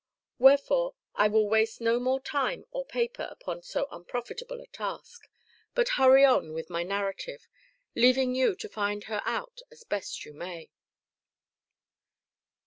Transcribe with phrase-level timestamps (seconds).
[0.39, 5.27] Wherefore, I will waste no more time or paper upon so unprofitable a task,
[5.75, 7.47] but hurry on with my narrative,
[7.93, 10.71] leaving you to find her out as best you may.